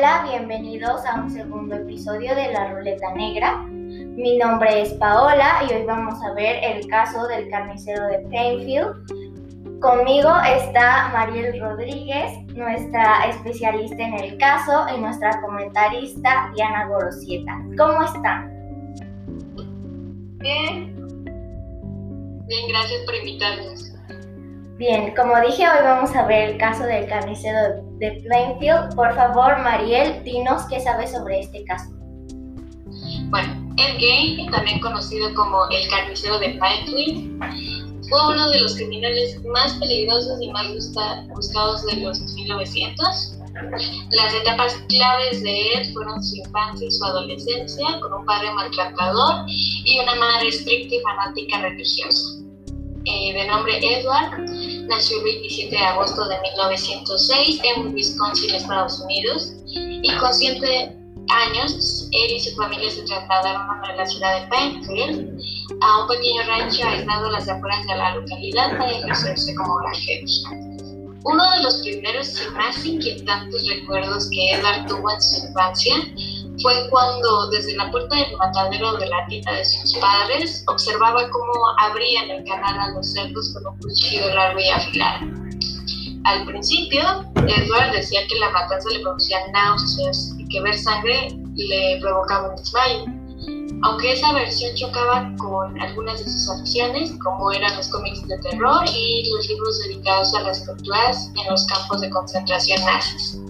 [0.00, 3.66] Hola, bienvenidos a un segundo episodio de La Ruleta Negra.
[3.66, 9.78] Mi nombre es Paola y hoy vamos a ver el caso del carnicero de Plainfield.
[9.78, 17.60] Conmigo está Mariel Rodríguez, nuestra especialista en el caso, y nuestra comentarista Diana Gorosieta.
[17.76, 18.48] ¿Cómo están?
[20.38, 20.96] Bien.
[22.46, 23.92] Bien, gracias por invitarnos.
[24.78, 27.89] Bien, como dije, hoy vamos a ver el caso del carnicero de
[28.22, 28.94] Plainfield.
[28.94, 31.90] Por favor, Mariel, dinos qué sabes sobre este caso.
[33.30, 37.40] Bueno, Ed Gein, también conocido como el carnicero de Plainfield,
[38.08, 40.66] fue uno de los criminales más peligrosos y más
[41.28, 43.36] buscados de los 1900.
[44.10, 49.44] Las etapas claves de Ed fueron su infancia y su adolescencia, con un padre maltratador
[49.48, 52.40] y una madre estricta y fanática religiosa.
[53.04, 54.49] Eh, de nombre Edward,
[54.90, 60.96] nació el 27 de agosto de 1906 en Wisconsin, Estados Unidos, y con 7
[61.30, 65.40] años él y su familia se trasladaron a la ciudad de Plainfield,
[65.80, 70.44] a un pequeño rancho aislado a las afueras de la localidad para ejercerse como granjeros.
[71.22, 75.94] Uno de los primeros y más inquietantes recuerdos que Edward tuvo en su infancia
[76.62, 81.52] fue cuando desde la puerta del matadero de la tienda de sus padres observaba cómo
[81.78, 85.26] abrían el canal a los cerdos con un cuchillo largo y afilado.
[86.24, 87.02] Al principio,
[87.36, 92.56] Edward decía que la matanza le producía náuseas y que ver sangre le provocaba un
[92.56, 93.04] desmayo.
[93.82, 98.84] Aunque esa versión chocaba con algunas de sus aficiones, como eran los cómics de terror
[98.94, 103.40] y los libros dedicados a las torturas en los campos de concentración nazis.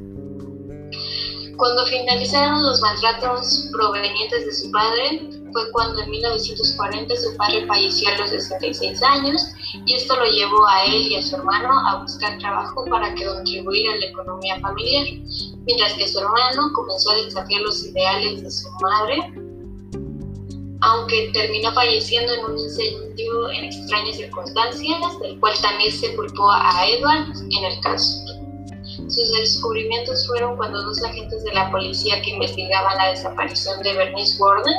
[1.60, 8.08] Cuando finalizaron los maltratos provenientes de su padre, fue cuando en 1940 su padre falleció
[8.08, 9.42] a los 66 años
[9.84, 13.26] y esto lo llevó a él y a su hermano a buscar trabajo para que
[13.26, 15.04] contribuir a la economía familiar,
[15.66, 19.18] mientras que su hermano comenzó a desafiar los ideales de su madre,
[20.80, 26.86] aunque terminó falleciendo en un incendio en extrañas circunstancias, del cual también se culpó a
[26.88, 28.39] Edward en el caso.
[29.08, 34.40] Sus descubrimientos fueron cuando dos agentes de la policía que investigaban la desaparición de Bernice
[34.40, 34.74] Warden,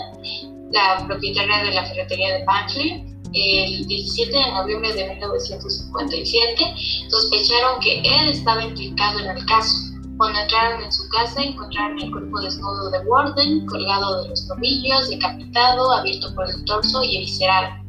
[0.72, 6.76] la propietaria de la ferretería de Bantley, el 17 de noviembre de 1957,
[7.10, 9.76] sospecharon que él estaba implicado en el caso.
[10.18, 15.10] Cuando entraron en su casa, encontraron el cuerpo desnudo de Warden, colgado de los tobillos,
[15.10, 17.81] decapitado, abierto por el torso y eviscerado.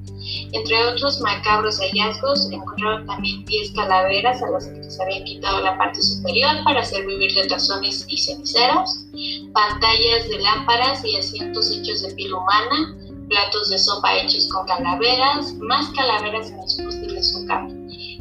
[0.53, 5.77] Entre otros macabros hallazgos, encontraron también 10 calaveras a las que se habían quitado la
[5.79, 9.05] parte superior para hacer vivir de tazones y ceniceros,
[9.53, 12.97] pantallas de lámparas y asientos hechos de piel humana,
[13.29, 17.71] platos de sopa hechos con calaveras, más calaveras en los postes de su cama.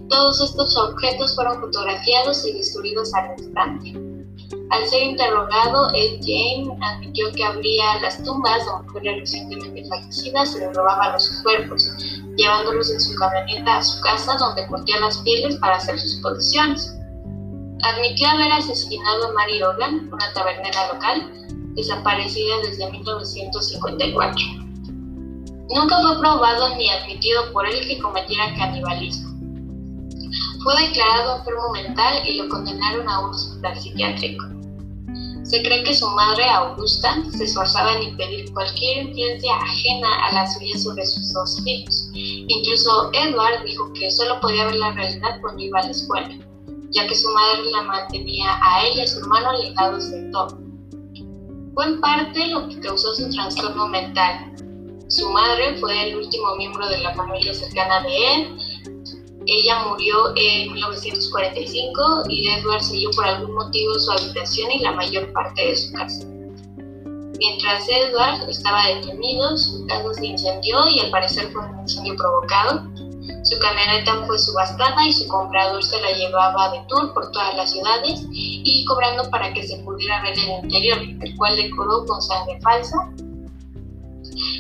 [0.09, 4.10] Todos estos objetos fueron fotografiados y destruidos al instante.
[4.71, 10.59] Al ser interrogado, Ed Jane admitió que abría las tumbas de mujeres recientemente fallecidas y
[10.59, 11.91] le robaba los cuerpos,
[12.37, 16.95] llevándolos en su camioneta a su casa donde cortía las pieles para hacer sus posiciones.
[17.83, 21.29] Admitió haber asesinado a Mary Hogan, una tabernera local,
[21.75, 24.45] desaparecida desde 1954.
[25.75, 29.31] Nunca fue probado ni admitido por él que cometiera canibalismo.
[30.63, 34.60] Fue declarado enfermo mental y lo condenaron a un hospital psiquiátrico.
[35.51, 40.47] Se cree que su madre, Augusta, se esforzaba en impedir cualquier influencia ajena a la
[40.47, 42.09] suya sobre sus dos hijos.
[42.13, 46.29] Incluso Edward dijo que solo podía ver la realidad cuando iba a la escuela,
[46.91, 50.57] ya que su madre la mantenía a él y a su hermano alejados de todo.
[51.73, 54.55] Fue en parte lo que causó su trastorno mental.
[55.09, 58.57] Su madre fue el último miembro de la familia cercana de él
[59.47, 65.31] ella murió en 1945 y Edward siguió por algún motivo su habitación y la mayor
[65.33, 66.27] parte de su casa.
[67.37, 72.83] Mientras Edward estaba detenido, su casa se incendió y al parecer fue un incendio provocado.
[73.43, 77.71] Su camioneta fue subastada y su comprador se la llevaba de tour por todas las
[77.71, 82.59] ciudades y cobrando para que se pudiera ver el interior, el cual decoró con sangre
[82.61, 83.11] falsa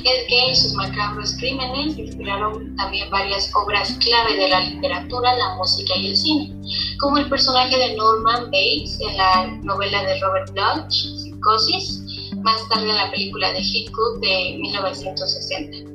[0.03, 5.55] es que en sus macabros crímenes inspiraron también varias obras clave de la literatura, la
[5.55, 6.55] música y el cine,
[6.99, 12.89] como el personaje de Norman Bates en la novela de Robert Bloch, Psicosis, más tarde
[12.89, 15.91] en la película de Hitchcock de 1960.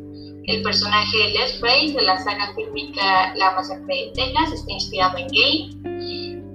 [0.47, 5.19] El personaje de Les Frey de la saga fílmica La Masacre de Texas está inspirado
[5.19, 5.71] en Gay.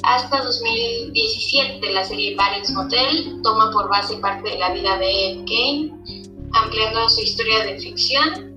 [0.03, 5.45] Hasta 2017, la serie Bates Motel toma por base parte de la vida de Ed
[5.45, 6.20] Gein,
[6.53, 8.51] ampliando su historia de ficción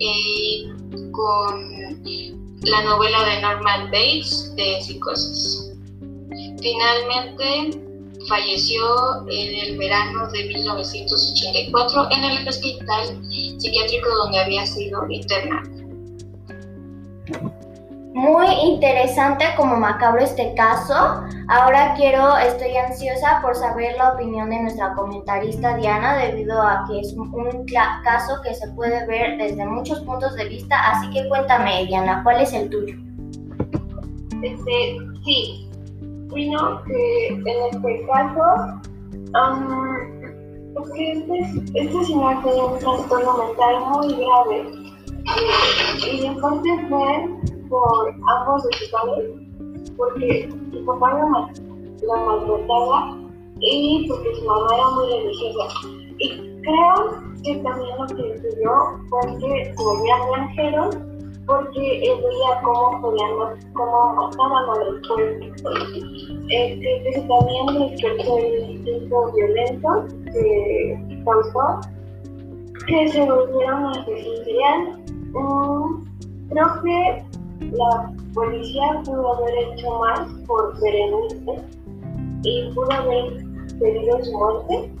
[0.00, 2.02] eh, con
[2.62, 5.72] la novela de Norman Bates de Psicosis.
[6.60, 7.80] Finalmente,
[8.28, 13.20] falleció en el verano de 1984 en el hospital
[13.58, 15.78] psiquiátrico donde había sido internado.
[18.18, 21.22] Muy interesante como macabro este caso.
[21.46, 26.98] Ahora quiero, estoy ansiosa por saber la opinión de nuestra comentarista Diana debido a que
[26.98, 27.30] es un,
[28.02, 30.76] caso que se puede ver desde muchos puntos de vista.
[30.90, 32.96] Así que cuéntame, Diana, ¿cuál es el tuyo?
[34.42, 35.70] Este, sí,
[36.34, 38.80] vino que en este caso,
[39.14, 44.70] um, que este, este señor tenía un trastorno mental muy grave
[46.02, 49.30] y, y en parte fue por ambos de sus padres,
[49.96, 51.12] porque su papá
[52.02, 53.18] la maltrataba
[53.60, 55.88] y porque su mamá era muy religiosa.
[56.18, 58.72] Y creo que también lo que influyó
[59.08, 60.96] fue que se volvían granjeros
[61.46, 63.30] porque él veía cómo podían,
[63.72, 65.62] cómo mataban a los pueblos.
[66.50, 71.80] Este, que también despertó el instinto violento que causó
[72.86, 74.98] que se volvieron asesinos.
[75.34, 76.04] Um,
[76.50, 77.24] creo que
[77.60, 81.62] la policía pudo haber hecho más por Berenice
[82.42, 83.44] y pudo haber
[83.78, 84.92] pedido su muerte,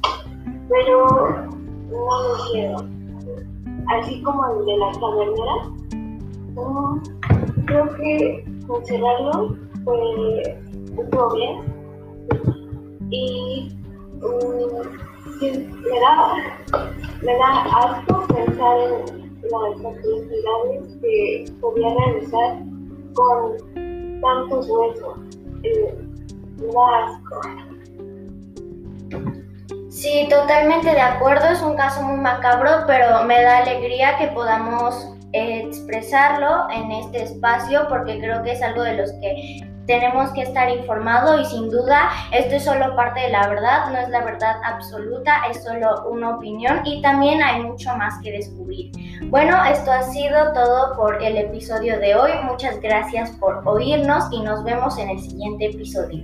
[0.68, 1.06] pero
[1.90, 2.98] no lo hicieron.
[3.88, 5.78] Así como el de las taberneras,
[7.66, 10.42] creo que encerrarlo fue
[10.98, 11.78] estuvo bien
[13.10, 13.68] y
[14.22, 14.82] um,
[15.40, 16.34] me da
[17.22, 22.62] me da asco pensar en las actividades que podía realizar
[23.14, 25.18] con tantos huesos.
[25.62, 25.98] Eh,
[29.88, 35.14] Sí, totalmente de acuerdo, es un caso muy macabro, pero me da alegría que podamos
[35.32, 40.68] expresarlo en este espacio porque creo que es algo de los que tenemos que estar
[40.68, 44.60] informados y sin duda esto es solo parte de la verdad, no es la verdad
[44.62, 48.92] absoluta, es solo una opinión y también hay mucho más que descubrir.
[49.30, 52.32] Bueno, esto ha sido todo por el episodio de hoy.
[52.44, 56.22] Muchas gracias por oírnos y nos vemos en el siguiente episodio.